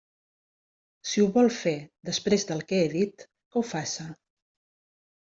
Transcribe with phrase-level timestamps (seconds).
[1.09, 1.73] Si ho vol fer,
[2.09, 4.07] després del que he dit, que ho faça!